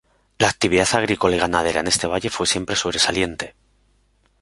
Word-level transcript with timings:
La 0.39 0.49
actividad 0.49 0.87
agrícola 0.95 1.35
y 1.35 1.39
ganadera 1.39 1.81
en 1.81 1.85
este 1.87 2.07
valle 2.07 2.31
fue 2.31 2.47
siempre 2.47 2.75
sobresaliente. 2.75 3.53